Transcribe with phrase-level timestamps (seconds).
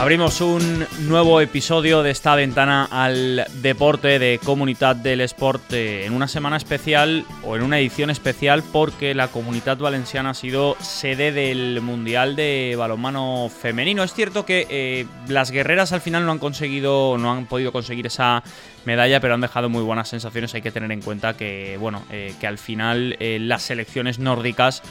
[0.00, 6.14] Abrimos un nuevo episodio de esta ventana al deporte de Comunidad del Sport eh, en
[6.14, 11.32] una semana especial o en una edición especial porque la Comunidad Valenciana ha sido sede
[11.32, 14.02] del Mundial de Balonmano Femenino.
[14.02, 18.06] Es cierto que eh, las guerreras al final no han conseguido, no han podido conseguir
[18.06, 18.42] esa
[18.86, 20.54] medalla, pero han dejado muy buenas sensaciones.
[20.54, 24.82] Hay que tener en cuenta que, bueno, eh, que al final las selecciones nórdicas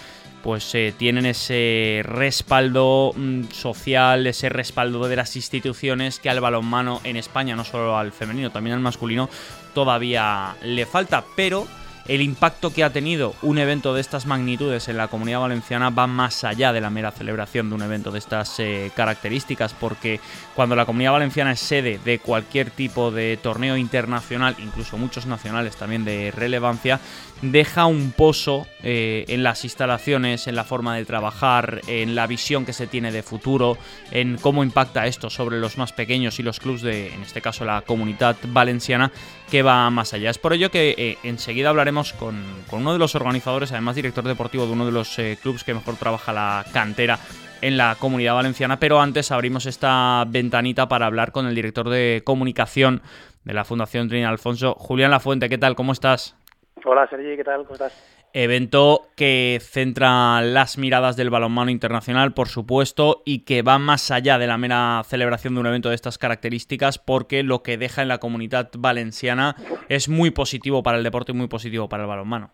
[0.44, 7.02] pues eh, tienen ese respaldo mm, social, ese respaldo de las instituciones que al balonmano
[7.04, 9.30] en España, no solo al femenino, también al masculino,
[9.74, 11.24] todavía le falta.
[11.36, 11.68] Pero
[12.10, 16.08] el impacto que ha tenido un evento de estas magnitudes en la comunidad valenciana va
[16.08, 20.20] más allá de la mera celebración de un evento de estas eh, características, porque
[20.56, 25.76] cuando la comunidad valenciana es sede de cualquier tipo de torneo internacional, incluso muchos nacionales
[25.76, 27.00] también de relevancia,
[27.44, 32.66] deja un pozo eh, en las instalaciones, en la forma de trabajar, en la visión
[32.66, 33.78] que se tiene de futuro,
[34.10, 37.66] en cómo impacta esto sobre los más pequeños y los clubes de, en este caso,
[37.66, 39.12] la comunidad valenciana,
[39.50, 40.30] que va más allá.
[40.30, 42.36] Es por ello que eh, enseguida hablaremos con,
[42.72, 45.96] uno de los organizadores, además director deportivo de uno de los eh, clubes que mejor
[45.96, 47.20] trabaja la cantera
[47.62, 52.22] en la comunidad valenciana, pero antes abrimos esta ventanita para hablar con el director de
[52.24, 53.02] comunicación
[53.44, 55.50] de la Fundación Trina Alfonso, Julián Lafuente.
[55.50, 55.76] ¿Qué tal?
[55.76, 56.36] ¿Cómo estás?
[56.86, 57.64] Hola Sergi, ¿qué tal?
[57.64, 58.19] ¿Cómo estás?
[58.34, 64.38] Evento que centra las miradas del balonmano internacional, por supuesto, y que va más allá
[64.38, 68.08] de la mera celebración de un evento de estas características, porque lo que deja en
[68.08, 69.56] la comunidad valenciana
[69.90, 72.54] es muy positivo para el deporte y muy positivo para el balonmano.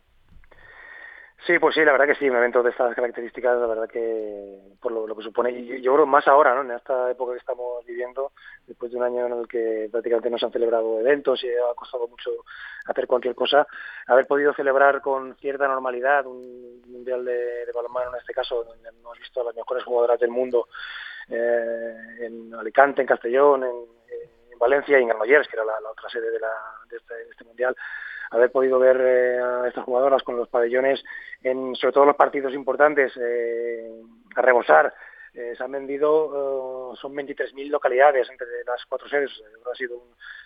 [1.46, 4.58] Sí, pues sí, la verdad que sí, un evento de estas características, la verdad que
[4.82, 6.62] por lo, que supone, y yo creo más ahora, ¿no?
[6.62, 8.32] En esta época que estamos viviendo,
[8.66, 11.76] después de un año en el que prácticamente no se han celebrado eventos y ha
[11.76, 12.32] costado mucho
[12.88, 13.68] hacer cualquier cosa,
[14.08, 19.20] haber podido celebrar con cierta normalidad un mundial de, balonmano, en este caso, donde hemos
[19.20, 20.68] visto a las mejores jugadoras del mundo
[21.30, 23.96] eh, en Alicante, en Castellón, en,
[24.58, 26.40] Valencia y en Granollers, que era la, otra sede de,
[26.96, 27.76] este, de este mundial,
[28.36, 31.04] haber podido ver eh, a estas jugadoras con los pabellones,
[31.42, 33.92] en, sobre todo los partidos importantes, eh,
[34.36, 34.94] a rebosar.
[35.34, 39.32] Eh, se han vendido, son 23.000 localidades entre las cuatro sedes.
[39.72, 40.02] Ha sido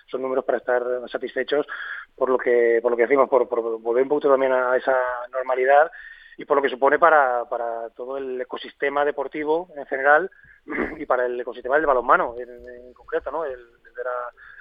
[0.07, 1.67] son números para estar satisfechos
[2.15, 4.97] por lo que por lo que decimos, por, volver un poquito también a esa
[5.31, 5.91] normalidad
[6.37, 10.31] y por lo que supone para, para todo el ecosistema deportivo en general
[10.97, 13.45] y para el ecosistema del balonmano en, concreto, ¿no?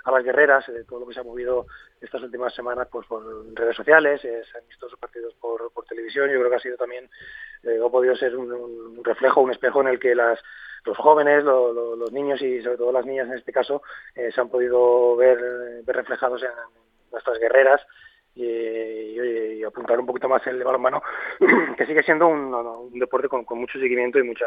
[0.04, 1.66] A las guerreras, de todo lo que se ha movido
[2.00, 3.22] estas últimas semanas pues por
[3.54, 6.76] redes sociales, eh, se han visto sus partidos por, televisión, yo creo que ha sido
[6.76, 7.09] también,
[7.62, 10.38] eh, ha podido ser un, reflejo, un espejo en el que las
[10.84, 13.82] los jóvenes, los niños y sobre todo las niñas en este caso,
[14.14, 16.50] eh, se han podido ver, ver reflejados en
[17.10, 17.80] nuestras guerreras.
[18.34, 21.03] Y, apuntar un poquito más el balonmano,
[21.76, 24.47] que sigue siendo un, deporte con, mucho seguimiento y mucha,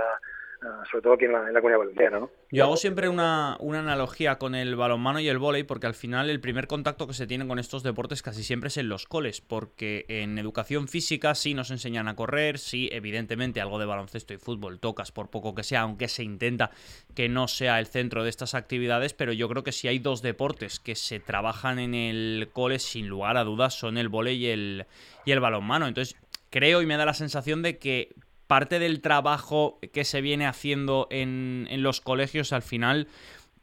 [0.90, 2.20] sobre todo aquí en la, en la comunidad valenciana.
[2.20, 2.30] ¿no?
[2.52, 6.30] Yo hago siempre una, una, analogía con el balonmano y el vóley, porque al final
[6.30, 9.42] el primer contacto que se tiene con estos deportes casi siempre es en los coles,
[9.42, 14.38] porque en educación física sí nos enseñan a correr, sí, evidentemente algo de baloncesto y
[14.38, 16.70] fútbol tocas por poco que sea, aunque se intenta
[17.16, 20.22] que no sea el centro de estas actividades, pero yo creo que si hay dos
[20.22, 24.48] deportes que se trabajan en el cole sin lugar a dudas son el vóley y
[24.48, 24.86] el,
[25.26, 25.88] y el balonmano.
[25.88, 26.16] Entonces,
[26.52, 28.14] creo y me da la sensación de que
[28.52, 33.08] parte del trabajo que se viene haciendo en, en los colegios al final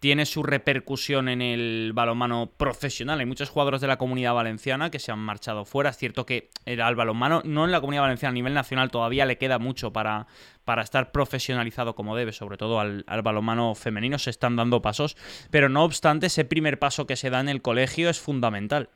[0.00, 3.20] tiene su repercusión en el balonmano profesional.
[3.20, 5.90] Hay muchos jugadores de la comunidad valenciana que se han marchado fuera.
[5.90, 6.48] Es cierto que
[6.80, 10.26] al balonmano, no en la comunidad valenciana, a nivel nacional todavía le queda mucho para,
[10.64, 14.16] para estar profesionalizado como debe, sobre todo al, al balonmano femenino.
[14.16, 15.18] Se están dando pasos,
[15.50, 18.88] pero no obstante, ese primer paso que se da en el colegio es fundamental.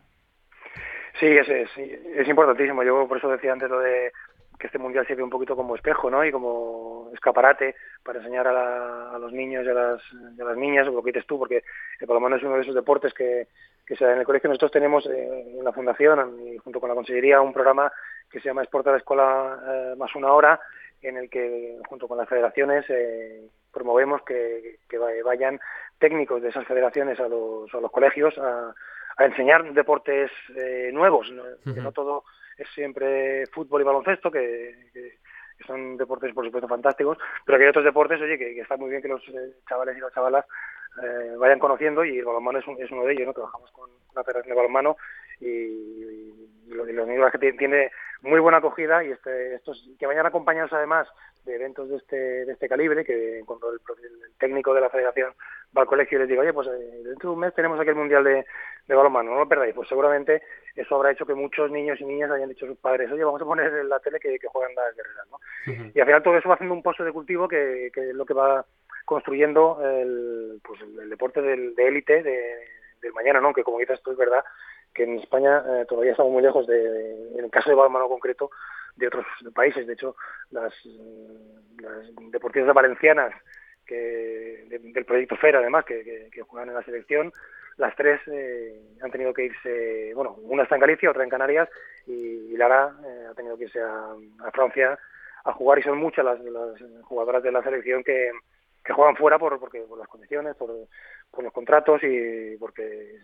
[1.22, 2.82] Sí, es, es, importantísimo.
[2.82, 4.10] Yo por eso decía antes lo de
[4.62, 6.24] que este mundial sirve un poquito como espejo, ¿no?
[6.24, 7.74] Y como escaparate
[8.04, 10.00] para enseñar a, los niños y a las,
[10.36, 11.64] las niñas, lo que dices tú, porque
[11.98, 13.48] el balonmano es uno de esos deportes que,
[13.84, 14.48] que se da en el colegio.
[14.48, 17.90] Nosotros tenemos eh, en la fundación y junto con la consejería un programa
[18.30, 20.60] que se llama Sport a la Escuela eh, más una hora,
[21.02, 23.42] en el que junto con las federaciones eh,
[23.72, 25.58] promovemos que, que, vayan
[25.98, 28.72] técnicos de esas federaciones a los, a los colegios a
[29.16, 31.26] a enseñar deportes eh, nuevos,
[31.64, 32.24] que no todo
[32.58, 35.18] es siempre fútbol y baloncesto, que,
[35.66, 39.00] son deportes por supuesto fantásticos, pero que hay otros deportes, oye, que, está muy bien
[39.00, 40.44] que los eh, chavales y las chavalas
[41.02, 43.32] eh, vayan conociendo y el balonmano es, es, uno de ellos, ¿no?
[43.32, 44.96] Trabajamos con una federación de balonmano
[45.40, 47.90] y, y, lo, y que tiene
[48.22, 51.08] muy buena acogida y este, estos que vayan acompañados además
[51.44, 53.80] de eventos de este, de este calibre, que cuando el,
[54.38, 55.32] técnico de la federación
[55.76, 56.68] va al colegio y les diga, oye, pues
[57.04, 58.44] dentro de un mes tenemos aquí el Mundial de,
[58.86, 60.42] de balonmano, no lo perdáis, pues seguramente
[60.74, 63.40] eso habrá hecho que muchos niños y niñas hayan dicho a sus padres, oye, vamos
[63.40, 65.38] a poner en la tele que, juegan las guerreras, ¿no?
[65.94, 68.26] Y al final todo eso va haciendo un pozo de cultivo que, que es lo
[68.26, 68.64] que va
[69.04, 72.66] construyendo el, pues el, deporte del, de élite de,
[73.00, 73.52] del mañana, ¿no?
[73.52, 74.44] Que como dices tú, es verdad
[74.94, 78.50] que en España eh, todavía estamos muy lejos de, en el caso de balonmano concreto,
[78.96, 79.86] de otros países.
[79.86, 80.16] De hecho,
[80.50, 80.72] las,
[81.80, 83.32] las deportivas valencianas
[83.86, 87.32] que, del proyecto FER, además, que, que, juegan en la selección,
[87.76, 91.68] las tres eh, han tenido que irse, bueno, una está en Galicia, otra en Canarias,
[92.06, 94.14] y, Lara eh, ha tenido que irse a,
[94.52, 94.98] Francia
[95.44, 98.30] a jugar, y son muchas las, las jugadoras de la selección que,
[98.84, 100.70] que juegan fuera por, porque, por las condiciones, por,
[101.32, 103.18] por los contratos y porque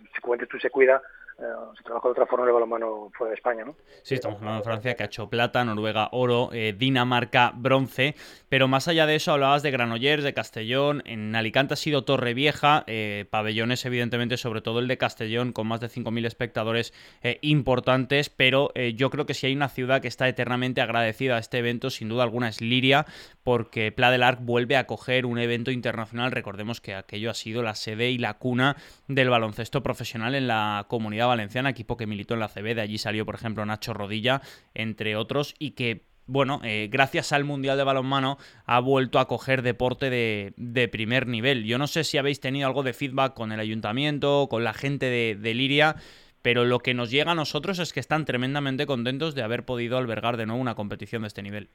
[0.48, 1.00] tú se cuida
[1.40, 1.44] eh,
[1.76, 3.76] se trabaja de otra forma el balonmano fuera de España, ¿no?
[4.02, 8.16] Sí, estamos hablando de Francia que ha hecho plata, Noruega oro, eh, Dinamarca bronce,
[8.48, 12.82] pero más allá de eso hablabas de Granollers, de Castellón, en Alicante ha sido Torrevieja,
[12.88, 18.30] eh, pabellones evidentemente, sobre todo el de Castellón con más de 5.000 espectadores eh, importantes,
[18.30, 21.90] pero yo creo que si hay una ciudad que está eternamente agradecida a este evento,
[21.90, 23.06] sin duda alguna es Liria,
[23.44, 27.62] porque Pla del Arc vuelve a coger un evento internacional, recordemos que aquello ha sido
[27.62, 32.34] la sede y la cuna del baloncesto profesional en la comunidad Valenciana, equipo que militó
[32.34, 34.40] en la CB, de allí salió, por ejemplo, Nacho Rodilla,
[34.74, 38.36] entre otros, y que bueno, eh, gracias al Mundial de Balonmano
[38.66, 41.64] ha vuelto a coger deporte de, primer nivel.
[41.64, 45.06] Yo no sé si habéis tenido algo de feedback con el ayuntamiento, con la gente
[45.06, 45.96] de, Liria,
[46.42, 49.96] pero lo que nos llega a nosotros es que están tremendamente contentos de haber podido
[49.96, 51.70] albergar de nuevo una competición de este nivel.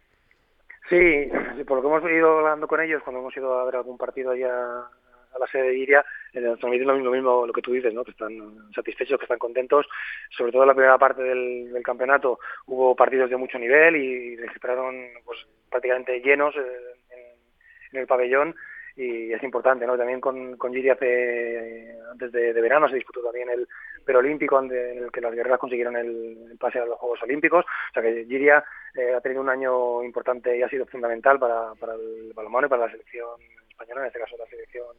[0.88, 1.30] Sí,
[1.66, 4.32] por lo que hemos ido hablando con ellos cuando hemos ido a ver algún partido
[4.32, 4.86] allá
[5.36, 8.04] a la sede de Iria, transmiten lo mismo, lo que tú dices, ¿no?
[8.04, 8.32] que están
[8.74, 9.88] satisfechos, que están contentos.
[10.30, 14.96] Sobre todo en la primera parte del, campeonato hubo partidos de mucho nivel y registraron
[15.26, 15.40] pues,
[15.70, 18.56] prácticamente llenos en, el pabellón
[18.96, 19.98] y es importante, ¿no?
[19.98, 23.68] También con, con Giri antes de, verano se disputó también el
[24.06, 28.04] Perolímpico en el que las guerreras consiguieron el, pase a los Juegos Olímpicos, o sea
[28.04, 28.64] que Giria
[28.96, 32.70] eh, ha tenido un año importante y ha sido fundamental para, para el balonmano y
[32.70, 33.40] para la selección
[33.70, 34.96] española, en este caso la selección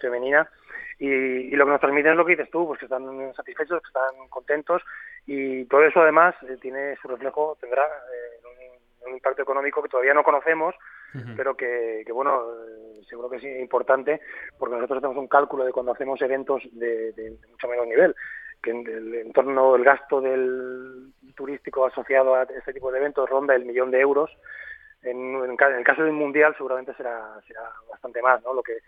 [0.00, 0.48] femenina.
[0.98, 3.88] Y, lo que nos transmiten es lo que dices tú, pues que están satisfechos, que
[3.88, 4.82] están contentos
[5.26, 10.14] y todo eso además eh, tiene su reflejo, tendrá eh, un, impacto económico que todavía
[10.14, 10.74] no conocemos,
[11.36, 14.20] pero que, bueno, eh, seguro que es importante
[14.56, 18.14] porque nosotros hacemos un cálculo de cuando hacemos eventos de, mucho menor nivel
[18.62, 23.54] que en, el, torno del gasto del turístico asociado a este tipo de eventos ronda
[23.54, 24.30] el millón de euros.
[25.02, 28.54] En, en, el caso de un mundial seguramente será, será bastante más, ¿no?
[28.54, 28.78] Lo que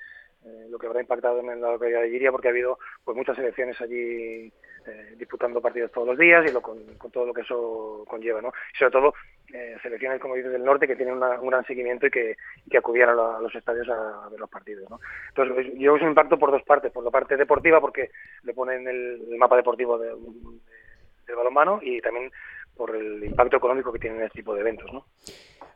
[0.45, 3.39] eh, lo que habrá impactado en la localidad de Giria porque ha habido pues muchas
[3.39, 4.53] elecciones allí
[4.87, 6.79] eh, disputando partidos todos los días y lo, con,
[7.13, 8.53] todo lo que eso conlleva, ¿no?
[8.75, 9.15] Y sobre todo
[9.53, 12.37] eh, selecciones como dices del norte que tienen un gran seguimiento y que,
[12.69, 14.99] que acudían a, los estadios a, ver los partidos, ¿no?
[15.29, 18.11] Entonces yo es un impacto por dos partes, por la parte deportiva porque
[18.43, 22.33] le ponen el, mapa deportivo de, del balonmano y también
[22.77, 25.07] por el impacto económico que tienen este tipo de eventos, ¿no?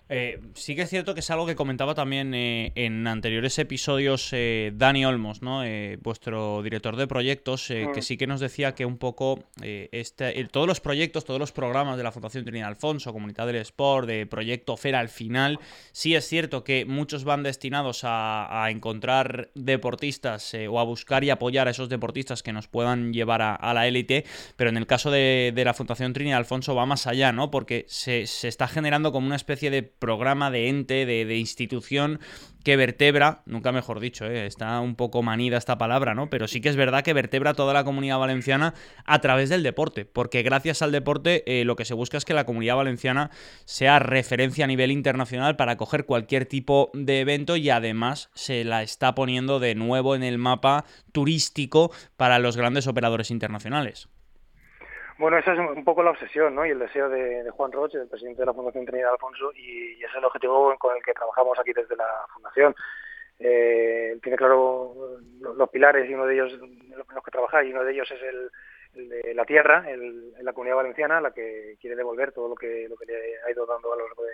[0.09, 4.29] Eh, sí que es cierto que es algo que comentaba también eh, en anteriores episodios
[4.33, 5.63] eh, Dani Olmos, ¿no?
[6.01, 8.03] vuestro director de proyectos, que mm.
[8.03, 12.03] sí que nos decía que un poco este, todos los proyectos, todos los programas de
[12.03, 15.59] la Fundación Trinidad Alfonso, Comunidad del Sport, de Proyecto Fera al final,
[15.93, 21.69] sí es cierto que muchos van destinados a, encontrar deportistas o a buscar y apoyar
[21.69, 24.25] a esos deportistas que nos puedan llevar a, la élite,
[24.57, 27.51] pero en el caso de, la Fundación Trinidad Alfonso va más allá, ¿no?
[27.51, 32.21] Porque se, se está generando como una especie de programa, de ente, de, institución
[32.65, 34.47] que vertebra, nunca mejor dicho, ¿eh?
[34.47, 36.31] está un poco manida esta palabra, ¿no?
[36.31, 38.75] Pero sí que es verdad que vertebra toda la comunidad valenciana
[39.05, 42.35] a través del deporte, porque gracias al deporte eh, lo que se busca es que
[42.35, 43.31] la comunidad valenciana
[43.67, 48.83] sea referencia a nivel internacional para coger cualquier tipo de evento y además se la
[48.83, 54.09] está poniendo de nuevo en el mapa turístico para los grandes operadores internacionales.
[55.19, 56.67] Bueno, esa es un poco la obsesión ¿no?
[56.67, 60.07] y el deseo de, Juan Roche, el presidente de la Fundación Trinidad Alfonso, y, ese
[60.07, 62.05] es el objetivo con el que trabajamos aquí desde la
[62.35, 62.75] Fundación.
[63.39, 66.53] Eh, tiene claro los, pilares y uno de ellos,
[67.15, 68.51] los que trabaja, y uno de ellos es el,
[69.09, 69.85] de la tierra,
[70.41, 73.15] la comunidad valenciana, la que quiere devolver todo lo que, lo que le
[73.47, 74.33] ha ido dando a lo largo de,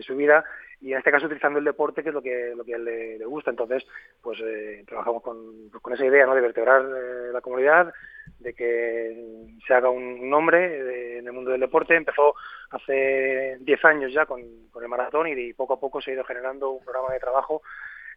[0.00, 0.44] su vida
[0.80, 3.50] y en este caso utilizando el deporte que es lo que a él le, gusta
[3.50, 3.84] entonces
[4.22, 7.92] pues eh, trabajamos con, esa idea de vertebrar eh, la comunidad
[8.38, 11.96] de que se haga un nombre en el mundo del deporte.
[11.96, 12.34] Empezó
[12.70, 16.70] hace 10 años ya con, el maratón y poco a poco se ha ido generando
[16.70, 17.62] un programa de trabajo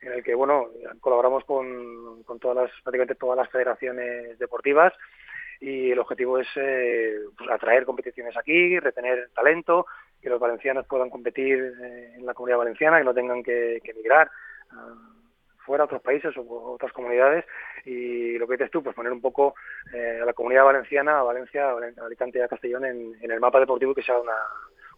[0.02, 0.68] en el que bueno
[1.00, 4.94] colaboramos con, con todas las prácticamente todas las federaciones deportivas
[5.62, 9.86] y el objetivo es eh, pues, atraer competiciones aquí, retener talento,
[10.20, 14.30] que los valencianos puedan competir eh, en la comunidad valenciana, que no tengan que, emigrar
[15.66, 17.46] fuera, otros países o otras comunidades
[17.86, 19.56] y lo que dices tú, pues poner un poco
[19.94, 23.40] eh, a la comunidad valenciana, a Valencia, a Alicante y a Castellón en, en el
[23.40, 24.36] mapa deportivo que sea una,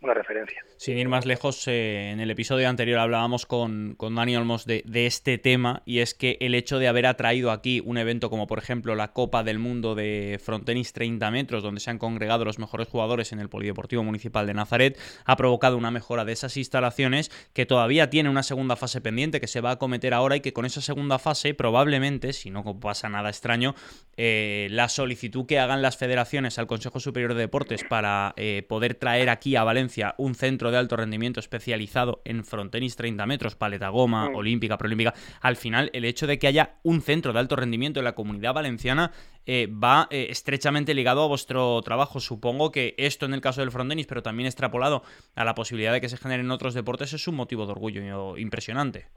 [0.04, 0.64] una referencia.
[0.78, 4.84] Sin ir más lejos, eh, en el episodio anterior hablábamos con, con Dani Olmos de,
[4.94, 8.60] este tema y es que el hecho de haber atraído aquí un evento como por
[8.60, 12.88] ejemplo la Copa del Mundo de Frontenis 30 metros, donde se han congregado los mejores
[12.88, 17.66] jugadores en el Polideportivo Municipal de Nazaret, ha provocado una mejora de esas instalaciones que
[17.66, 20.66] todavía tiene una segunda fase pendiente que se va a cometer ahora y que con
[20.66, 23.76] esa segunda fase probablemente, si no pasa nada extraño,
[24.18, 28.96] eh, la solicitud que hagan las federaciones al Consejo Superior de Deportes para eh, poder
[28.96, 33.90] traer aquí a Valencia un centro de alto rendimiento especializado en frontenis 30 metros, paleta
[33.90, 34.36] goma, mm.
[34.36, 35.14] olímpica, proolímpica.
[35.42, 38.54] Al final, el hecho de que haya un centro de alto rendimiento en la comunidad
[38.54, 39.12] valenciana
[39.46, 42.20] eh, va eh, estrechamente ligado a vuestro trabajo.
[42.20, 45.04] Supongo que esto en el caso del frontenis, pero también extrapolado
[45.36, 49.08] a la posibilidad de que se generen otros deportes, es un motivo de orgullo impresionante.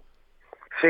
[0.81, 0.89] Sí,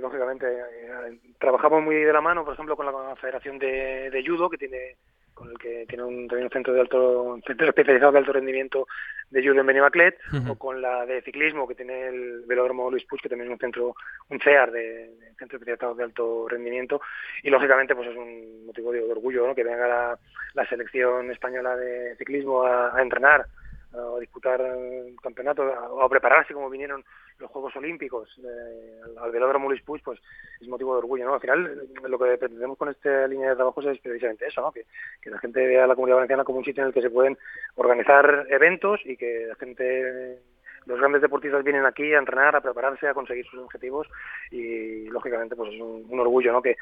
[0.00, 0.46] lógicamente.
[0.46, 4.58] Eh, trabajamos muy de la mano, por ejemplo, con la Federación de, de Judo, que
[4.58, 4.96] tiene
[5.42, 8.86] con el que tiene un, también un centro de alto centro especializado de alto rendimiento
[9.28, 10.16] de judo en Benimaclet
[10.48, 13.58] o con la de ciclismo que tiene el velódromo Luis Puig que también es un
[13.58, 13.96] centro
[14.28, 17.00] un CEAR de, centro especializado de alto rendimiento
[17.42, 19.54] y lógicamente pues es un motivo de, orgullo ¿no?
[19.54, 20.18] que venga la,
[20.54, 23.46] la, selección española de ciclismo a, a entrenar
[23.94, 27.04] a disputar el campeonato o prepararse como vinieron
[27.38, 30.20] los Juegos Olímpicos eh, al velódromo Luis Puig, pues
[30.60, 31.34] es motivo de orgullo, ¿no?
[31.34, 34.72] Al final lo que pretendemos con esta línea de trabajo es precisamente eso, ¿no?
[34.72, 34.84] Que,
[35.28, 37.38] la gente vea a la Comunidad Valenciana como un sitio en el que se pueden
[37.76, 40.38] organizar eventos y que la gente
[40.86, 44.08] los grandes deportistas vienen aquí a entrenar, a prepararse, a conseguir sus objetivos
[44.50, 46.60] y lógicamente pues es un, orgullo, ¿no?
[46.60, 46.76] Que,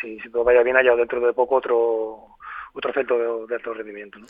[0.00, 2.36] si, si, todo vaya bien haya dentro de poco otro
[2.74, 4.26] otro centro de, alto rendimiento, ¿no?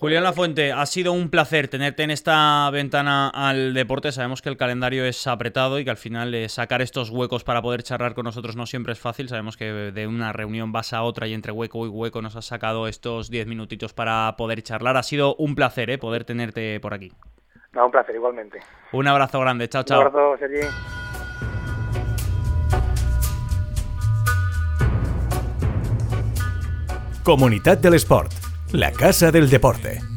[0.00, 4.12] Julián Lafuente, ha sido un placer tenerte en esta ventana al deporte.
[4.12, 7.62] Sabemos que el calendario es apretado y que al final eh, sacar estos huecos para
[7.62, 9.28] poder charlar con nosotros no siempre es fácil.
[9.28, 12.44] Sabemos que de una reunión vas a otra y entre hueco y hueco nos has
[12.44, 14.96] sacado estos 10 minutitos para poder charlar.
[14.96, 17.10] Ha sido un placer eh, poder tenerte por aquí.
[17.72, 18.60] No, un placer, igualmente.
[18.92, 20.00] Un abrazo grande, chao, chao.
[20.00, 20.68] Un abrazo, Sergi.
[27.24, 30.07] Comunitat del Sport la Casa del Deporte.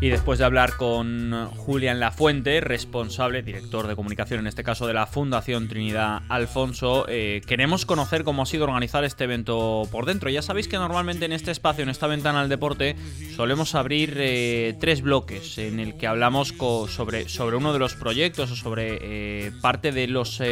[0.00, 4.92] Y después de hablar con Julián Lafuente, responsable, director de comunicación en este caso de
[4.92, 10.28] la Fundación Trinidad Alfonso, eh, queremos conocer cómo ha sido organizar este evento por dentro.
[10.28, 12.96] Ya sabéis que normalmente en este espacio, en esta ventana al deporte,
[13.34, 16.54] solemos abrir eh, tres bloques en el que hablamos
[16.88, 20.42] sobre, sobre uno de los proyectos o sobre eh, parte de los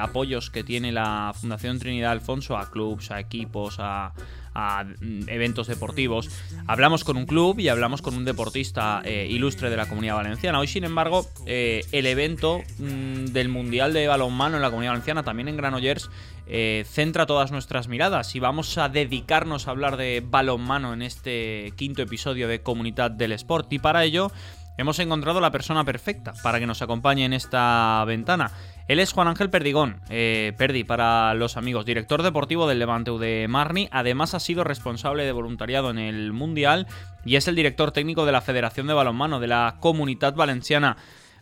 [0.00, 4.12] apoyos que tiene la Fundación Trinidad Alfonso a clubs, a equipos, a
[4.54, 6.30] a mm, eventos deportivos.
[6.66, 10.58] Hablamos con un club y hablamos con un deportista eh, ilustre de la comunidad valenciana.
[10.58, 15.22] Hoy, sin embargo, eh, el evento mm, del Mundial de Balonmano en la comunidad valenciana,
[15.22, 16.10] también en Granollers,
[16.46, 21.72] eh, centra todas nuestras miradas y vamos a dedicarnos a hablar de balonmano en este
[21.76, 23.72] quinto episodio de Comunidad del Sport.
[23.72, 24.30] Y para ello
[24.76, 28.50] hemos encontrado la persona perfecta para que nos acompañe en esta ventana.
[28.88, 33.46] Él es Juan Ángel Perdigón, eh, Perdi para los amigos, director deportivo del Levante de
[33.48, 33.88] Marni.
[33.92, 36.86] Además ha sido responsable de voluntariado en el Mundial
[37.24, 40.96] y es el director técnico de la Federación de Balonmano de la Comunidad Valenciana.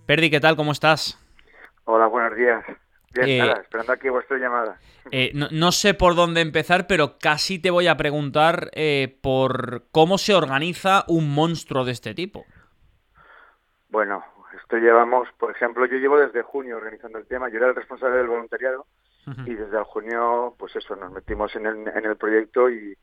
[0.06, 0.56] Perdi, ¿qué tal?
[0.56, 1.18] ¿Cómo estás?
[1.84, 2.62] Hola, buenos días.
[3.14, 4.78] Bien, eh, nada, esperando aquí vuestra llamada.
[5.10, 8.70] Eh, no, sé por dónde empezar, pero casi te voy a preguntar
[9.22, 12.44] por cómo se organiza un monstruo de este tipo.
[13.88, 14.22] Bueno,
[14.70, 18.18] esto llevamos, por ejemplo, yo llevo desde junio organizando el tema, yo era el responsable
[18.18, 18.86] del voluntariado
[19.44, 22.96] y desde el junio, pues eso, nos metimos en el, en el proyecto y,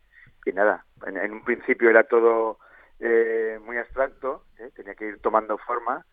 [0.46, 2.60] y nada, en, un principio era todo
[3.02, 4.72] eh, muy abstracto, ¿eh?
[4.74, 6.06] tenía que ir tomando forma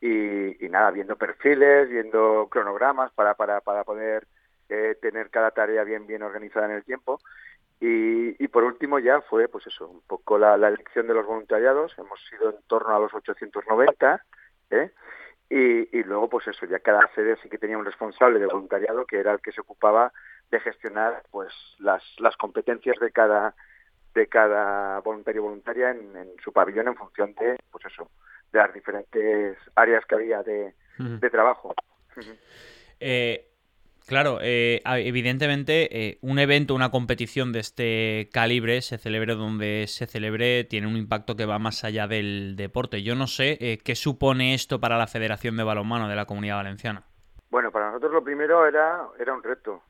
[0.00, 4.28] y, y, nada, viendo perfiles, viendo cronogramas para, para, para poder
[4.68, 7.18] eh, tener cada tarea bien, bien organizada en el tiempo.
[7.80, 11.26] Y, y, por último ya fue, pues eso, un poco la, la elección de los
[11.26, 11.92] voluntariados.
[11.98, 14.22] Hemos sido en torno a los 890
[14.72, 14.90] ¿eh?
[15.54, 19.18] Y, luego, pues eso, ya cada sede sí que tenía un responsable de voluntariado que
[19.18, 20.10] era el que se ocupaba
[20.50, 23.54] de gestionar pues las, las competencias de cada
[24.14, 28.10] de cada voluntario voluntaria en, su pabellón en función de pues eso
[28.50, 31.74] de las diferentes áreas que había de, de trabajo.
[33.00, 33.51] Eh,
[34.06, 40.06] Claro, eh, evidentemente eh, un evento, una competición de este calibre, se celebre donde se
[40.06, 43.02] celebre, tiene un impacto que va más allá del deporte.
[43.02, 46.56] Yo no sé eh, qué supone esto para la Federación de Balonmano de la Comunidad
[46.56, 47.04] Valenciana.
[47.50, 49.82] Bueno, para nosotros lo primero era, era un reto,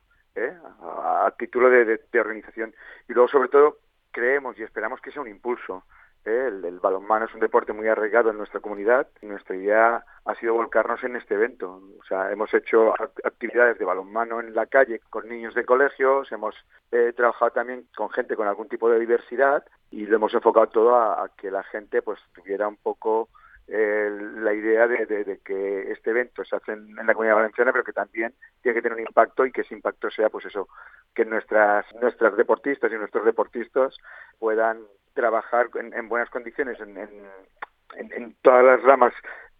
[0.81, 2.73] a, título de, organización.
[3.09, 3.79] Y luego, sobre todo,
[4.11, 5.83] creemos y esperamos que sea un impulso.
[6.25, 10.35] El, el, balonmano es un deporte muy arraigado en nuestra comunidad y nuestra idea ha
[10.35, 11.81] sido volcarnos en este evento.
[11.99, 16.55] O sea, hemos hecho actividades de balonmano en la calle con niños de colegios, hemos
[16.91, 20.95] eh, trabajado también con gente con algún tipo de diversidad y lo hemos enfocado todo
[20.95, 23.29] a, que la gente pues tuviera un poco
[23.67, 27.93] eh, la idea de, que este evento se hace en, la comunidad valenciana, pero que
[27.93, 30.69] también tiene que tener un impacto y que ese impacto sea, pues eso,
[31.13, 33.97] que nuestras nuestras deportistas y nuestros deportistas
[34.39, 34.79] puedan
[35.13, 39.13] trabajar en, buenas condiciones en, en, todas las ramas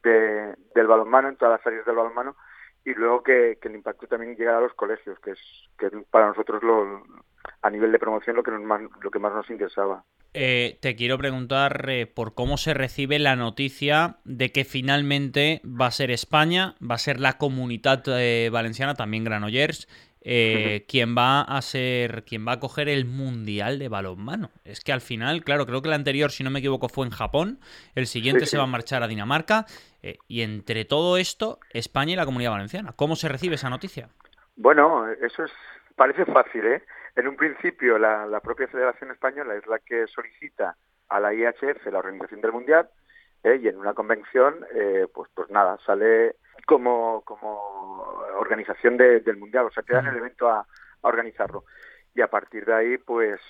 [0.03, 2.35] del balonmano, en todas las áreas del balonmano,
[2.85, 5.39] y luego que, el impacto también llegue a los colegios, que es
[5.77, 7.03] que para nosotros lo,
[7.61, 10.03] a nivel de promoción lo que, más, lo que más nos interesaba.
[10.33, 15.87] Eh, te quiero preguntar eh, por cómo se recibe la noticia de que finalmente va
[15.87, 19.87] a ser España, va a ser la comunidad eh, valenciana, también Granollers,
[20.23, 24.49] eh, quien va a ser, quien va a coger el mundial de balonmano.
[24.63, 27.11] Es que al final, claro, creo que el anterior, si no me equivoco, fue en
[27.11, 27.59] Japón,
[27.95, 29.65] el siguiente se va a marchar a Dinamarca,
[30.01, 32.93] eh, y entre todo esto, España y la Comunidad Valenciana.
[32.95, 34.09] ¿Cómo se recibe esa noticia?
[34.55, 35.51] Bueno, eso es
[35.95, 36.83] parece fácil, ¿eh?
[37.15, 40.75] En un principio, la, propia Federación Española es la que solicita
[41.09, 42.89] a la IHF la organización del mundial,
[43.43, 43.59] ¿eh?
[43.61, 47.59] y en una convención, eh, pues, pues nada, sale como, como
[48.37, 50.65] organización del Mundial, o sea, que dan el evento a,
[51.01, 51.65] organizarlo.
[52.15, 53.41] Y a partir de ahí, pues,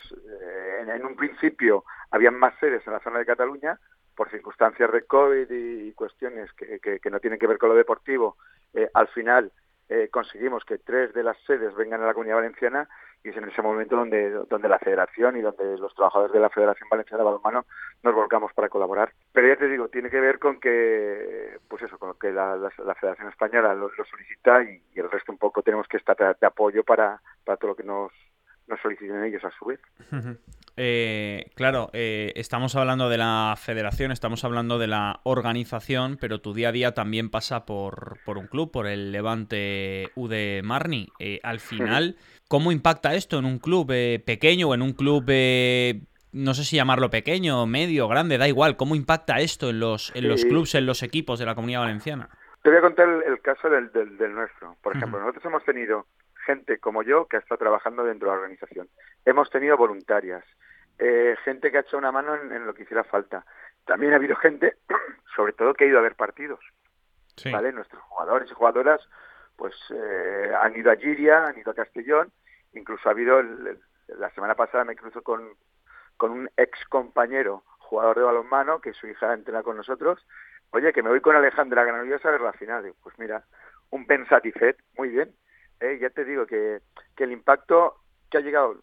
[0.41, 3.79] eh, en, un principio habían más sedes en la zona de Cataluña,
[4.15, 8.38] por circunstancias de COVID y, cuestiones que, que, no tienen que ver con lo deportivo,
[8.73, 9.51] eh, al final
[9.89, 12.89] eh, conseguimos que tres de las sedes vengan a la Comunidad Valenciana
[13.23, 16.49] y es en ese momento donde, donde la federación y donde los trabajadores de la
[16.49, 17.65] Federación Valenciana de Balonmano
[18.03, 19.13] nos volcamos para colaborar.
[19.31, 22.57] Pero ya te digo, tiene que ver con que, pues eso, con que la,
[22.99, 27.21] Federación Española lo, solicita y, el resto un poco tenemos que estar de, apoyo para,
[27.45, 28.11] para todo lo que nos,
[28.67, 29.79] nos soliciten ellos a su vez.
[30.75, 36.53] Eh, claro, eh, estamos hablando de la federación, estamos hablando de la organización, pero tu
[36.53, 41.10] día a día también pasa por, por un club, por el Levante UD Marni.
[41.20, 42.15] Eh, al final,
[42.48, 43.88] ¿cómo impacta esto en un club
[44.26, 45.26] pequeño o en un club,
[46.32, 48.76] no sé si llamarlo pequeño, medio, grande, da igual?
[48.78, 52.30] ¿Cómo impacta esto en los, en los clubs, en los equipos de la Comunidad Valenciana?
[52.63, 54.78] Te voy a contar el, caso del, del, nuestro.
[54.82, 56.08] Por ejemplo, nosotros hemos tenido
[56.45, 58.89] gente como yo que ha estado trabajando dentro de la organización.
[59.25, 60.43] Hemos tenido voluntarias,
[60.99, 63.45] eh, gente que ha hecho una mano en, lo que hiciera falta.
[63.86, 64.75] También ha habido gente,
[65.36, 66.60] sobre todo, que ha ido a ver partidos.
[67.51, 67.71] ¿Vale?
[67.71, 69.01] Nuestros jugadores y jugadoras
[69.56, 72.32] pues eh, han ido a Giria, han ido a Castellón,
[72.73, 75.49] incluso ha habido, la semana pasada me cruzo con,
[76.17, 80.25] con un ex compañero jugador de balonmano, que su hija entrena con nosotros,
[80.71, 82.93] oye, que me voy con Alejandra Granollers a ver la final.
[83.03, 83.43] pues mira,
[83.91, 85.36] un pensatifet, muy bien.
[85.79, 86.79] Eh, ya te digo que,
[87.15, 88.75] que el impacto que ha llegado...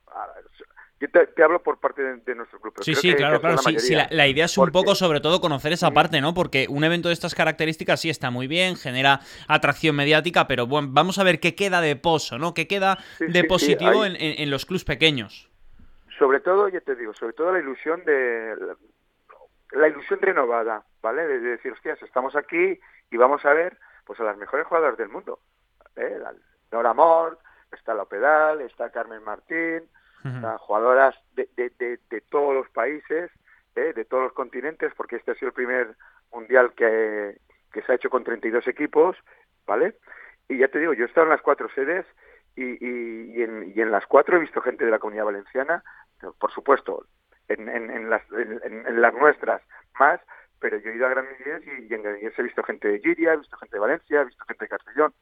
[1.00, 2.82] yo te, hablo por parte de, nuestro grupo.
[2.82, 3.58] Sí, sí, claro, claro.
[3.58, 6.34] Sí, la, idea es un poco, sobre todo, conocer esa parte, ¿no?
[6.34, 10.88] Porque un evento de estas características sí está muy bien, genera atracción mediática, pero bueno,
[10.92, 12.54] vamos a ver qué queda de pozo, ¿no?
[12.54, 15.50] ¿Qué queda de positivo en, en, los clubs pequeños?
[16.18, 18.54] Sobre todo, ya te digo, sobre todo la ilusión de.
[19.72, 21.26] La ilusión renovada, ¿vale?
[21.26, 22.78] De, decir, hostias, estamos aquí
[23.10, 25.38] y vamos a ver pues a las mejores jugadoras del mundo.
[25.96, 26.18] ¿eh?
[26.72, 27.40] Nora Mort,
[27.72, 29.82] está La Pedal, está Carmen Martín,
[30.58, 33.30] jugadoras de, de, todos los países,
[33.74, 33.92] ¿eh?
[33.94, 35.96] de todos los continentes, porque este ha sido el primer
[36.32, 37.38] mundial que,
[37.72, 39.16] que se ha hecho con 32 equipos,
[39.66, 39.96] ¿vale?
[40.48, 42.04] Y ya te digo, yo he estado en las cuatro sedes
[42.56, 45.82] y, y, y, en, y en las cuatro he visto gente de la comunidad valenciana,
[46.38, 47.06] por supuesto,
[47.48, 49.62] en, en, en las, en, las nuestras
[49.98, 50.20] más,
[50.58, 53.38] pero yo he ido a Granollers y, en Granollers he visto gente de Giria, he
[53.38, 55.14] visto gente de Valencia, he visto gente de Castellón,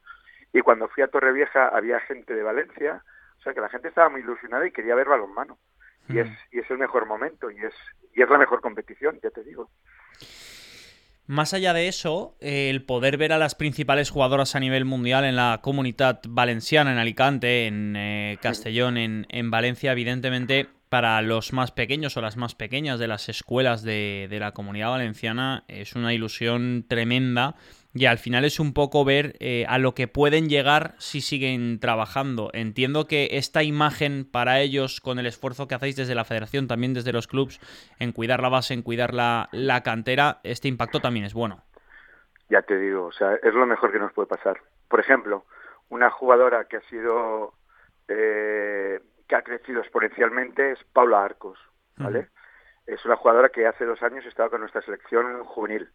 [0.53, 3.03] y cuando fui a Torrevieja había gente de Valencia,
[3.37, 5.57] o sea que la gente estaba muy ilusionada y quería ver balonmano.
[6.07, 6.33] Y, es, mm.
[6.51, 7.73] y es el mejor momento y es,
[8.15, 9.69] y es la mejor competición, ya te digo.
[11.27, 15.35] Más allá de eso, el poder ver a las principales jugadoras a nivel mundial en
[15.35, 21.71] la comunidad valenciana, en Alicante, en eh, Castellón, en, en, Valencia, evidentemente para los más
[21.71, 26.15] pequeños o las más pequeñas de las escuelas de, de la comunidad valenciana es una
[26.15, 27.55] ilusión tremenda
[27.93, 31.79] y al final es un poco ver eh, a lo que pueden llegar si siguen
[31.79, 32.51] trabajando.
[32.53, 36.93] Entiendo que esta imagen para ellos, con el esfuerzo que hacéis desde la federación, también
[36.93, 37.59] desde los clubs,
[37.99, 41.63] en cuidar la base, en cuidar la, la cantera, este impacto también es bueno.
[42.49, 44.59] Ya te digo, o sea, es lo mejor que nos puede pasar.
[44.87, 45.45] Por ejemplo,
[45.89, 47.53] una jugadora que ha sido,
[48.07, 51.59] eh, que ha crecido exponencialmente es Paula Arcos,
[51.97, 52.29] ¿vale?
[52.85, 55.89] Es una jugadora que hace dos años estaba con nuestra selección juvenil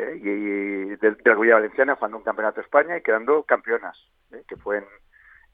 [0.00, 0.16] ¿eh?
[0.16, 3.96] y, de, la Guía Valenciana jugando un campeonato de España y quedando campeonas,
[4.32, 4.42] ¿eh?
[4.48, 4.84] que fue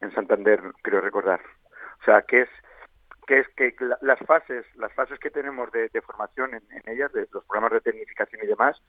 [0.00, 1.40] en, Santander, creo recordar.
[2.00, 2.48] O sea, que es
[3.26, 7.44] que es que las fases, las fases que tenemos de, formación en, ellas, de los
[7.44, 8.80] programas de tecnificación y demás,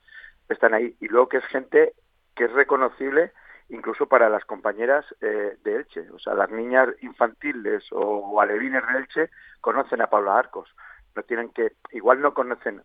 [0.48, 0.96] están ahí.
[1.00, 1.94] Y luego que es gente
[2.36, 3.32] que es reconocible
[3.68, 6.08] incluso para las compañeras eh, de Elche.
[6.12, 10.72] O sea, las niñas infantiles o, alevines de Elche conocen a Paula Arcos.
[11.16, 12.82] No tienen que, igual no conocen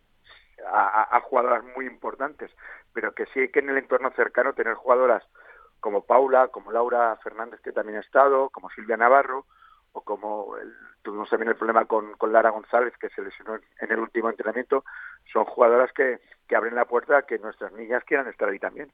[0.66, 2.50] a, jugadoras muy importantes,
[2.92, 5.22] pero que sí que en el entorno cercano tener jugadoras
[5.80, 9.46] como Paula, como Laura Fernández, que también ha estado, como Silvia Navarro,
[9.92, 10.54] o como
[11.02, 14.84] tuvimos también el problema con, con, Lara González, que se lesionó en el último entrenamiento,
[15.32, 18.90] son jugadoras que, que abren la puerta a que nuestras niñas quieran estar ahí también.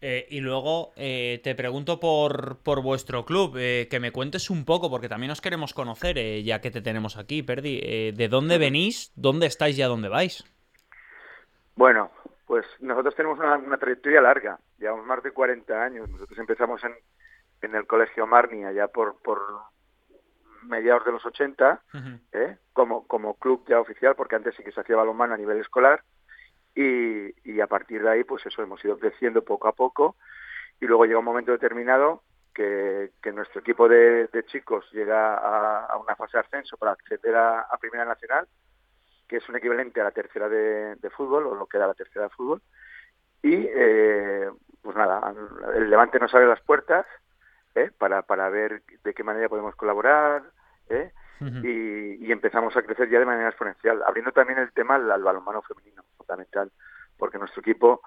[0.00, 4.64] Eh, y luego eh, te pregunto por, por vuestro club, eh, que me cuentes un
[4.64, 8.12] poco, porque también os queremos conocer, ya que te tenemos aquí, Perdi.
[8.12, 9.12] ¿De dónde venís?
[9.16, 10.44] ¿Dónde estáis y a dónde vais?
[11.74, 12.10] Bueno,
[12.46, 16.08] pues nosotros tenemos una, una trayectoria larga, llevamos más de 40 años.
[16.08, 16.94] Nosotros empezamos en,
[17.62, 19.40] en el Colegio Marni allá por, por
[20.62, 21.82] mediados de los 80,
[22.32, 22.56] ¿eh?
[22.72, 26.02] como, como club ya oficial, porque antes sí que se hacía balonmano a nivel escolar,
[26.80, 30.16] y, a partir de ahí, pues eso, hemos ido creciendo poco a poco,
[30.80, 32.22] y luego llega un momento determinado
[32.54, 38.04] que, nuestro equipo de, chicos llega a, una fase de ascenso para acceder a, Primera
[38.04, 38.46] Nacional,
[39.26, 41.94] que es un equivalente a la tercera de, de fútbol, o lo que da la
[41.94, 42.62] tercera de fútbol,
[43.42, 44.48] y eh,
[44.82, 45.34] pues nada,
[45.74, 47.06] el Levante nos abre las puertas,
[47.74, 47.90] ¿eh?
[47.98, 50.42] para, para ver de qué manera podemos colaborar
[50.88, 51.12] ¿eh?
[51.40, 56.04] Y, empezamos a crecer ya de manera exponencial, abriendo también el tema al, balonmano femenino,
[56.16, 56.70] fundamental,
[57.16, 58.02] porque nuestro equipo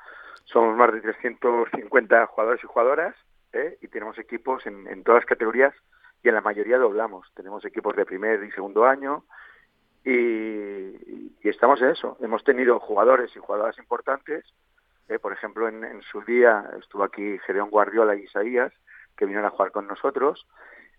[0.45, 3.15] somos más de 350 jugadores y jugadoras
[3.53, 3.77] ¿eh?
[3.81, 5.73] y tenemos equipos en, en todas las categorías
[6.23, 7.31] y en la mayoría doblamos.
[7.33, 9.23] Tenemos equipos de primer y segundo año
[10.03, 12.17] y, estamos en eso.
[12.21, 14.45] Hemos tenido jugadores y jugadoras importantes.
[15.21, 18.71] por ejemplo, en, en, su día estuvo aquí Gedeón Guardiola y Isaías,
[19.17, 20.47] que vinieron a jugar con nosotros.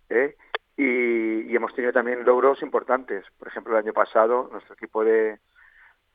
[0.09, 0.37] ¿eh?
[0.77, 3.25] Y, hemos tenido también logros importantes.
[3.39, 5.39] Por ejemplo, el año pasado nuestro equipo de,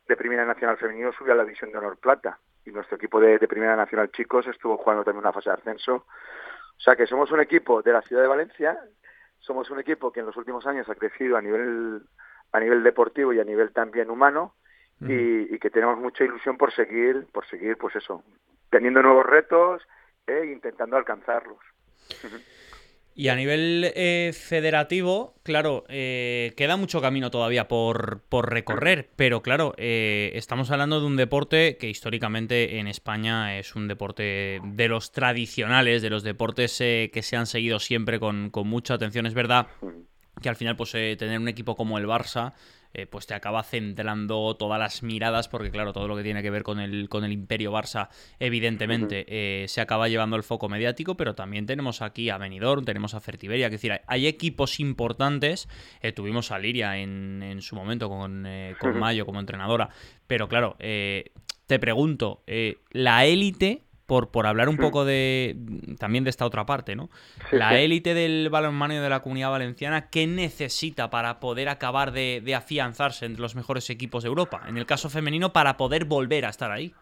[0.08, 3.40] de Primera Nacional Femenino subió a la División de Honor Plata y nuestro equipo de,
[3.48, 5.96] Primera Nacional Chicos estuvo jugando también una fase de ascenso.
[5.96, 8.78] O sea que somos un equipo de la ciudad de Valencia,
[9.40, 12.02] somos un equipo que en los últimos años ha crecido a nivel
[12.52, 14.56] a nivel deportivo y a nivel también humano
[15.02, 18.24] y, y, que tenemos mucha ilusión por seguir por seguir pues eso
[18.70, 19.82] teniendo nuevos retos
[20.26, 21.60] e intentando alcanzarlos.
[23.20, 29.42] Y a nivel eh, federativo, claro, eh, queda mucho camino todavía por, por recorrer, pero
[29.42, 34.88] claro, eh, estamos hablando de un deporte que históricamente en España es un deporte de
[34.88, 39.26] los tradicionales, de los deportes que se han seguido siempre con, con mucha atención.
[39.26, 39.66] Es verdad
[40.42, 42.54] que al final pues tener un equipo como el Barça
[42.94, 46.50] eh, pues te acaba centrando todas las miradas, porque claro, todo lo que tiene que
[46.50, 51.16] ver con el, con el Imperio Barça, evidentemente, eh, se acaba llevando el foco mediático,
[51.16, 55.68] pero también tenemos aquí a Benidorm, tenemos a Fertiberia, es decir, hay equipos importantes,
[56.02, 58.48] eh, tuvimos a Liria en, en su momento con,
[58.80, 59.90] con Mayo como entrenadora,
[60.26, 62.44] pero claro, te pregunto,
[62.92, 65.56] la élite por, por hablar un poco de
[66.00, 67.10] también de esta otra parte, ¿no?
[67.52, 73.26] la élite del balonmano de la comunidad valenciana, ¿qué necesita para poder acabar de, afianzarse
[73.26, 74.62] entre los mejores equipos de Europa?
[74.68, 76.96] En el caso femenino, para poder volver a estar ahí.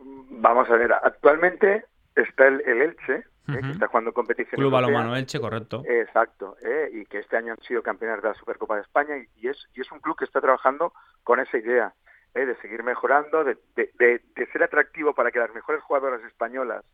[0.00, 1.84] Vamos a ver, actualmente
[2.16, 3.24] está el, Elche, ¿eh?
[3.46, 4.58] que está jugando competición.
[4.58, 5.82] Club Balonmano Elche, correcto.
[5.86, 6.90] Exacto, ¿eh?
[6.92, 9.80] y que este año han sido campeones de la Supercopa de España y, es, y
[9.80, 10.92] es un club que está trabajando
[11.22, 11.94] con esa idea.
[12.34, 12.46] ¿Eh?
[12.46, 16.84] de seguir mejorando, de, de, ser atractivo para que las mejores jugadoras españolas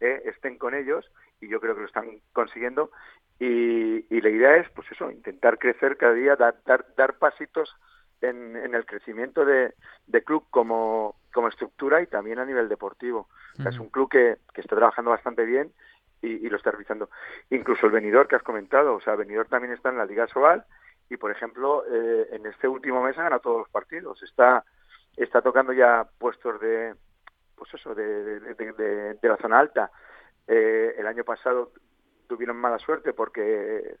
[0.00, 0.22] ¿eh?
[0.26, 2.90] estén con ellos y yo creo que lo están consiguiendo.
[3.38, 7.74] Y, y, la idea es pues eso intentar crecer cada día dar dar, dar pasitos
[8.20, 9.74] en, en, el crecimiento de,
[10.06, 13.28] de, club como, como estructura y también a nivel deportivo.
[13.66, 15.72] Es un club que, que está trabajando bastante bien
[16.22, 17.10] y, y, lo está realizando.
[17.50, 20.64] Incluso el venidor que has comentado o sea venidor también está en la Liga Sobal
[21.10, 24.22] y por ejemplo eh, en este último mes ha ganado todos los partidos.
[24.22, 24.64] Está
[25.16, 26.94] está tocando ya puestos de
[27.54, 29.90] pues eso de, de, la zona alta.
[30.46, 31.72] Eh, el año pasado
[32.26, 33.96] tuvieron mala suerte porque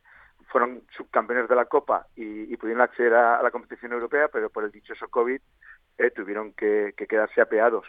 [0.48, 4.70] fueron subcampeones de la Copa y, pudieron acceder a, la competición europea pero por el
[4.70, 5.40] dichoso COVID
[5.98, 7.86] eh, tuvieron que, quedarse apeados.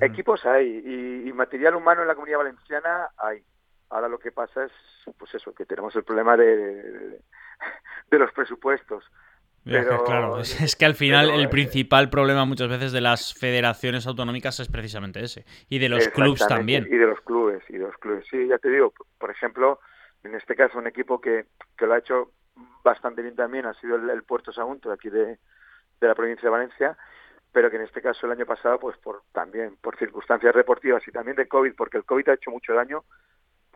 [0.00, 3.44] Equipos hay y, y material humano en la comunidad valenciana hay.
[3.88, 4.72] Ahora lo que pasa es
[5.16, 7.20] pues eso que tenemos el problema de,
[8.10, 9.04] de los presupuestos
[9.66, 14.68] claro, es, que al final el principal problema muchas veces de las federaciones autonómicas es
[14.68, 15.44] precisamente ese.
[15.68, 16.86] Y de los clubes también.
[16.88, 18.24] Y de los clubes, y de los clubes.
[18.30, 19.80] Sí, ya te digo, por ejemplo,
[20.22, 22.32] en este caso un equipo que, que lo ha hecho
[22.84, 25.38] bastante bien también ha sido el, Puerto Sagunto, aquí de,
[26.00, 26.96] de la provincia de Valencia,
[27.52, 31.10] pero que en este caso el año pasado, pues por también por circunstancias deportivas y
[31.10, 33.04] también de COVID, porque el COVID ha hecho mucho daño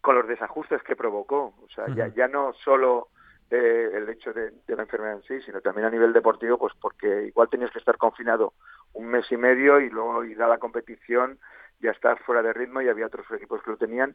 [0.00, 1.54] con los desajustes que provocó.
[1.62, 3.08] O sea, ya, ya no solo
[3.50, 7.24] eh, el hecho de, la enfermedad en sí, sino también a nivel deportivo, pues porque
[7.26, 8.52] igual tenías que estar confinado
[8.92, 11.38] un mes y medio y luego ir a la competición
[11.80, 14.14] ya estar fuera de ritmo y había otros equipos que lo tenían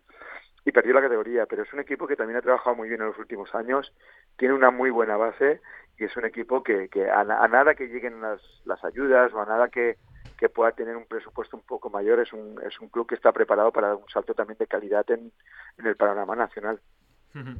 [0.63, 3.07] y perdió la categoría, pero es un equipo que también ha trabajado muy bien en
[3.07, 3.93] los últimos años,
[4.37, 5.61] tiene una muy buena base
[5.97, 9.45] y es un equipo que, que a, nada que lleguen las, las ayudas o a
[9.45, 9.97] nada que,
[10.37, 13.31] que pueda tener un presupuesto un poco mayor, es un, es un club que está
[13.31, 15.31] preparado para dar un salto también de calidad en,
[15.77, 16.79] en el panorama nacional.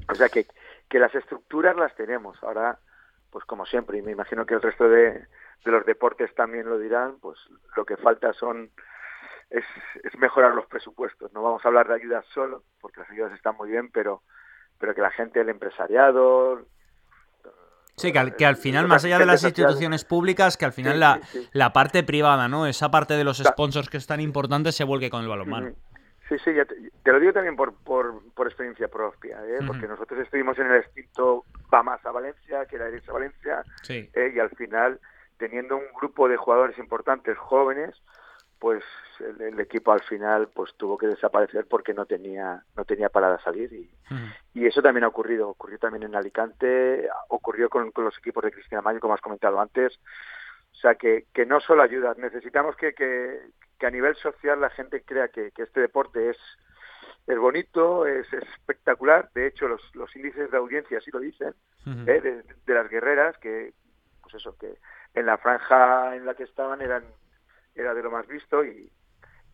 [0.10, 0.46] O sea que,
[0.90, 2.42] que las estructuras las tenemos.
[2.44, 2.80] Ahora,
[3.32, 5.12] pues como siempre, y me imagino que el resto de,
[5.66, 7.38] de los deportes también lo dirán, pues
[7.76, 8.72] lo que falta son
[9.50, 9.66] es,
[10.04, 11.32] es mejorar los presupuestos.
[11.34, 14.24] No vamos a hablar de ayudas solo, porque las ayudas están muy bien, pero,
[14.80, 16.66] pero que la gente, el empresariado,
[17.98, 21.00] Sí, que al, que al final, más allá de las instituciones públicas, que al final
[21.00, 21.22] la,
[21.54, 22.68] la, parte privada, ¿no?
[22.68, 25.72] Esa parte de los sponsors que es tan importante se vuelque con el balonmano.
[26.28, 26.52] Sí, sí,
[27.04, 29.60] te, lo digo también por, por, por experiencia propia, ¿eh?
[29.66, 34.34] porque nosotros estuvimos en el extinto Bamas a Valencia, que era Eres a Valencia, ¿eh?
[34.36, 35.00] y al final,
[35.38, 37.96] teniendo un grupo de jugadores importantes, jóvenes,
[38.58, 38.84] pues
[39.40, 43.72] el, equipo al final pues tuvo que desaparecer porque no tenía no tenía para salir
[43.74, 43.90] y,
[44.54, 48.82] y eso también ha ocurrido ocurrió también en Alicante ocurrió con, los equipos de Cristina
[48.82, 50.00] Mayo como has comentado antes
[50.76, 53.40] o sea que, que no solo ayuda necesitamos que, que,
[53.86, 56.38] a nivel social la gente crea que, este deporte es
[57.28, 59.32] es bonito, es, espectacular.
[59.34, 61.56] De hecho, los, los índices de audiencia sí lo dicen,
[62.06, 62.22] ¿eh?
[62.22, 63.74] de, de, las guerreras, que,
[64.22, 64.76] pues eso, que
[65.16, 67.04] en la franja en la que estaban eran
[67.74, 68.92] era de lo más visto y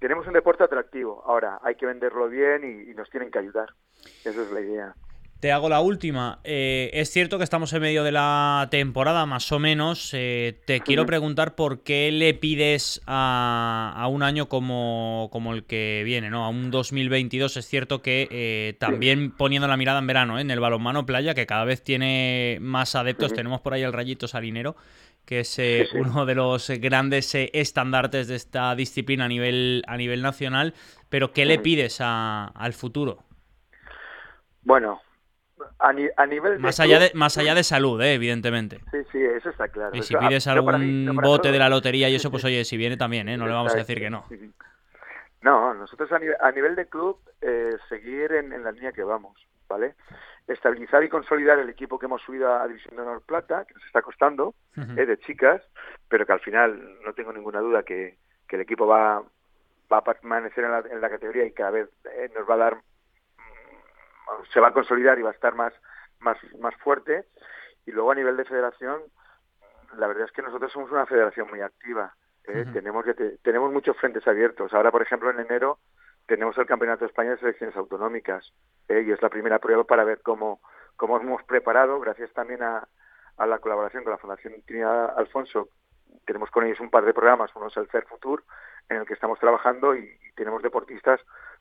[0.01, 1.23] tenemos un deporte atractivo.
[1.25, 3.69] Ahora, hay que venderlo bien y, nos tienen que ayudar.
[4.25, 4.95] Esa es la idea.
[5.41, 6.39] Te hago la última.
[6.43, 10.11] Eh, es cierto que estamos en medio de la temporada, más o menos.
[10.13, 16.03] Eh, te quiero preguntar por qué le pides a, un año como, como, el que
[16.05, 16.45] viene, ¿no?
[16.45, 17.57] A un 2022.
[17.57, 21.47] Es cierto que eh, también poniendo la mirada en verano, en el balonmano playa, que
[21.47, 23.33] cada vez tiene más adeptos.
[23.33, 24.75] Tenemos por ahí el rayito salinero
[25.25, 29.97] que es eh, uno de los grandes eh, estandartes de esta disciplina a nivel, a
[29.97, 30.73] nivel nacional.
[31.09, 33.23] Pero, ¿qué le pides al futuro?
[34.63, 35.01] Bueno,
[35.81, 38.79] a, nivel más allá de más allá de salud, eh, evidentemente.
[38.91, 39.95] Sí, sí, eso está claro.
[39.95, 43.27] Y si pides algún bote de la lotería y eso, pues oye, si viene también,
[43.29, 43.37] ¿eh?
[43.37, 44.25] No le vamos a decir que no.
[45.41, 47.17] No, nosotros a nivel, de club
[47.89, 49.35] seguir en, en, la línea que vamos,
[49.67, 49.95] ¿vale?
[50.47, 53.85] estabilizar y consolidar el equipo que hemos subido a División de Honor Plata, que nos
[53.85, 55.61] está costando, eh, de chicas,
[56.07, 58.17] pero que al final no tengo ninguna duda que,
[58.49, 59.23] el equipo va,
[59.89, 62.57] va a permanecer en la, en la categoría y cada vez eh, nos va a
[62.57, 62.77] dar,
[64.53, 65.73] se va a consolidar y va a estar más,
[66.19, 67.25] más, más fuerte.
[67.85, 69.01] Y luego a nivel de federación,
[69.97, 72.13] la verdad es que nosotros somos una federación muy activa.
[72.45, 72.65] ¿eh?
[72.73, 73.13] tenemos, que
[73.43, 74.73] tenemos muchos frentes abiertos.
[74.73, 75.79] Ahora, por ejemplo, en enero
[76.25, 78.53] tenemos el Campeonato de España de Selecciones Autonómicas
[78.87, 79.03] ¿eh?
[79.05, 80.61] y es la primera prueba para ver cómo,
[80.95, 82.87] cómo hemos preparado, gracias también a,
[83.37, 85.69] a la colaboración con la Fundación Trinidad Alfonso.
[86.25, 88.43] Tenemos con ellos un par de programas, uno es el Fair Future,
[88.89, 91.19] en el que estamos trabajando y, tenemos deportistas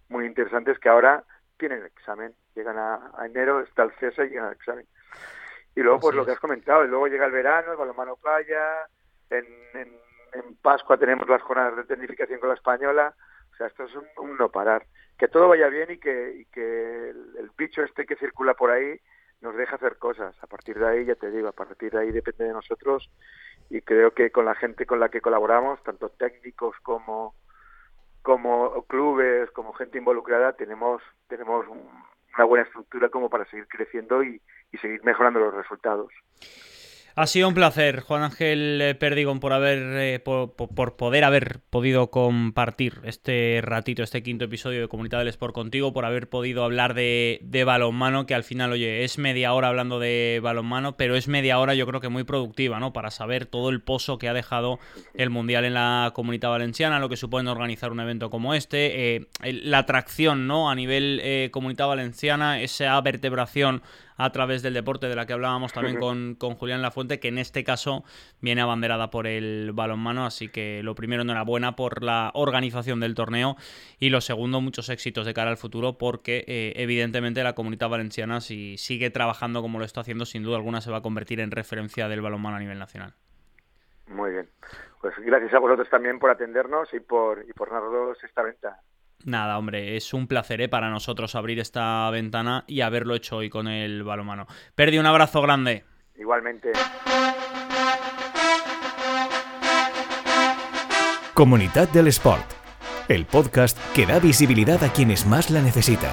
[0.09, 1.25] muy interesantes que ahora
[1.61, 2.35] tienen examen.
[2.57, 4.87] Llegan a, enero, está el CESA y llegan al examen.
[5.77, 8.87] Y luego, pues lo que has comentado, y luego llega el verano, el balonmano playa,
[9.31, 9.97] en, en,
[10.33, 13.15] en Pascua tenemos las jornadas de tecnificación con la española,
[13.67, 14.87] esto es un, no parar.
[15.19, 18.99] Que todo vaya bien y que, que el, bicho este que circula por ahí
[19.41, 20.35] nos deja hacer cosas.
[20.43, 23.11] A partir de ahí, ya te digo, a partir de ahí depende de nosotros
[23.69, 27.35] y creo que con la gente con la que colaboramos, tanto técnicos como
[28.23, 34.41] como clubes, como gente involucrada, tenemos tenemos una buena estructura como para seguir creciendo y
[34.81, 36.13] seguir mejorando los resultados.
[37.21, 40.55] Ha sido un placer, Juan Ángel eh, Perdigón, por haber eh, por,
[40.97, 46.07] poder haber podido compartir este ratito, este quinto episodio de Comunidad del Sport contigo, por
[46.07, 50.41] haber podido hablar de, de, balonmano, que al final, oye, es media hora hablando de
[50.43, 52.95] balonmano, pero es media hora yo creo que muy productiva, ¿no?
[52.95, 54.79] Para saber todo el pozo que ha dejado
[55.13, 59.29] el Mundial en la comunidad valenciana, lo que supone organizar un evento como este, eh,
[59.43, 60.71] la atracción, ¿no?
[60.71, 63.83] A nivel comunidad valenciana, esa vertebración
[64.21, 67.39] a través del deporte de la que hablábamos también con, con Julián Lafuente, que en
[67.39, 68.05] este caso
[68.41, 70.27] viene abanderada por el balonmano.
[70.27, 73.57] Así que lo primero, enhorabuena por la organización del torneo
[73.99, 78.41] y lo segundo, muchos éxitos de cara al futuro porque eh, evidentemente la comunidad valenciana
[78.41, 81.51] si sigue trabajando como lo está haciendo, sin duda alguna se va a convertir en
[81.51, 83.15] referencia del balonmano a nivel nacional.
[84.07, 84.49] Muy bien.
[85.01, 88.81] Pues gracias a vosotros también por atendernos y por, y por darnos esta venta.
[89.25, 90.69] Nada, hombre, es un placer ¿eh?
[90.69, 94.47] para nosotros abrir esta ventana y haberlo hecho hoy con el balomano.
[94.75, 95.85] Perdi, un abrazo grande.
[96.21, 96.73] Igualmente.
[101.33, 102.45] Comunidad del Sport,
[103.09, 106.13] el podcast que da visibilidad a quienes más la necesitan.